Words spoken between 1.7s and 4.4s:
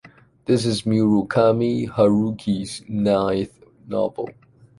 Haruki’ s ninth novel.